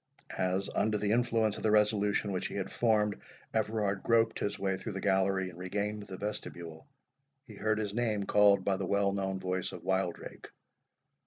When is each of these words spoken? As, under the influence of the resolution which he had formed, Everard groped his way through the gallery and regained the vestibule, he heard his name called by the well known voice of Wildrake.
As, 0.39 0.67
under 0.75 0.97
the 0.97 1.11
influence 1.11 1.57
of 1.57 1.61
the 1.61 1.69
resolution 1.69 2.31
which 2.31 2.47
he 2.47 2.55
had 2.55 2.71
formed, 2.71 3.21
Everard 3.53 4.01
groped 4.01 4.39
his 4.39 4.57
way 4.57 4.75
through 4.75 4.93
the 4.93 4.99
gallery 4.99 5.51
and 5.51 5.59
regained 5.59 6.07
the 6.07 6.17
vestibule, 6.17 6.87
he 7.45 7.53
heard 7.53 7.77
his 7.77 7.93
name 7.93 8.23
called 8.23 8.65
by 8.65 8.77
the 8.77 8.87
well 8.87 9.11
known 9.13 9.39
voice 9.39 9.71
of 9.71 9.83
Wildrake. 9.83 10.49